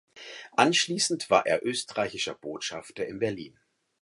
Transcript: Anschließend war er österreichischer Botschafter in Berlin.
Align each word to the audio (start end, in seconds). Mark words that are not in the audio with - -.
Anschließend 0.57 1.29
war 1.29 1.45
er 1.45 1.63
österreichischer 1.63 2.33
Botschafter 2.33 3.05
in 3.05 3.19
Berlin. 3.19 3.59